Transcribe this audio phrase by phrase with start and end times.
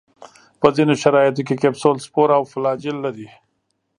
[0.59, 3.27] په ځینو شرایطو کې کپسول، سپور او فلاجیل لري.